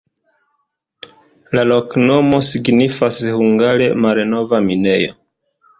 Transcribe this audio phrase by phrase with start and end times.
[1.59, 5.19] La loknomo signifas hungare: malnova minejo.